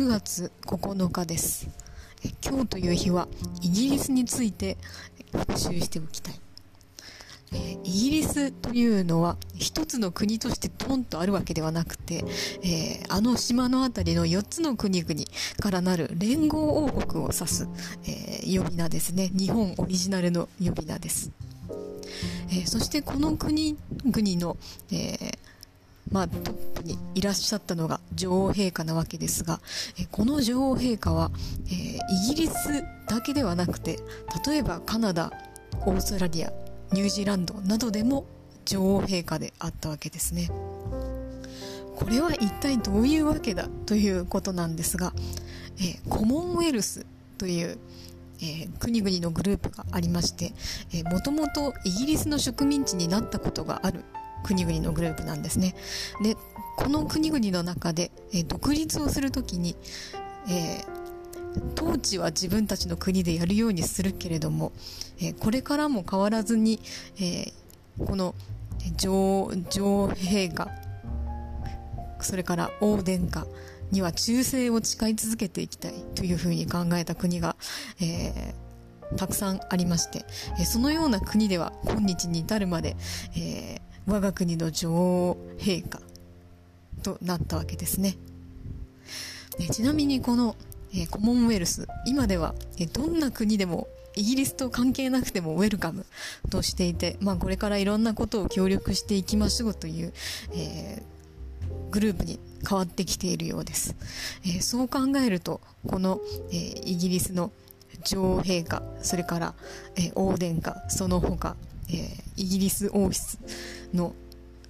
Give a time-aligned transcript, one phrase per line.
[0.00, 1.68] 9月9日です。
[2.42, 3.28] 今日という日は
[3.60, 4.78] イギリスについて
[5.30, 6.40] 復習しておきたい。
[7.84, 12.24] イギリスというのは一つの国としてポンとあるわけではなくて、
[12.62, 15.14] えー、あの島のあたりの4つの国々
[15.60, 17.68] からなる連合王国を指す、
[18.04, 19.30] えー、呼び名ですね。
[19.34, 21.30] 日本オリジナルの呼び名です、
[22.48, 24.56] えー、そしてこの国々の、
[24.90, 25.38] え
[26.10, 29.60] まあ、トッにいらっしゃったのが女王陛下なわけですが、
[29.98, 31.30] えこの女王陛下は、
[31.70, 31.98] え、
[32.30, 33.98] イギリスだけではなくて
[34.46, 35.32] 例えばカナダ
[35.86, 36.52] オーストラリア
[36.92, 38.26] ニュージーランドなどでも
[38.64, 40.50] 女王陛下であったわけですね。
[41.96, 45.12] これは一体どういうわけだということなんですが、
[45.78, 47.04] え、コモンウェルス
[47.36, 47.78] という
[48.42, 50.52] えー、国々のグループがありまして、
[51.10, 54.02] もともとイギリスの植民地になったことがある
[54.42, 55.74] 国々のグループなんですね。
[56.22, 56.36] で、
[56.76, 59.76] この国々の中で、えー、独立をするときに、
[60.48, 64.72] えー、統治は自分たちの国でやるようにするけれども、
[65.18, 66.80] えー、これからも変わらずに、
[67.20, 67.52] え
[67.98, 68.34] この
[68.96, 70.70] 女女陛下、
[72.20, 73.46] それから王殿下
[73.90, 77.56] には忠誠を誓い続けていきたいというふうに考えた国が、
[78.00, 78.70] えー
[79.16, 80.24] たくさんありまして、
[80.60, 82.96] えそのような国では今日に至るまで、
[83.36, 83.80] え
[84.10, 86.00] 我が国の女王陛下
[87.02, 88.16] となったわけですね。
[89.70, 90.56] ちなみにこの、
[90.92, 93.86] えコモンウェルス、今では、えどんな国でも
[94.16, 96.04] イギリスと関係なくてもウェルカム
[96.50, 100.12] としていて、まあ、これからいろんなことを協力していきましょうという、
[100.52, 103.94] えー、グループに変わってきているようです。
[104.44, 107.52] えー、そう考えると、この、えー、イギリスの
[108.04, 109.54] 女王陛下、それから、
[109.94, 111.54] えー王殿下、その他、
[111.88, 113.38] えイギリス王室
[113.92, 114.14] の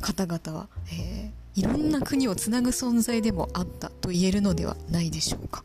[0.00, 5.64] 方々は、えー、いろんな国をつなぐ存在でもあったと言えるのではないでしょうか。